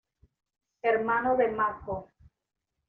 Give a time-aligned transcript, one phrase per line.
[0.81, 2.09] Hermano de Mako.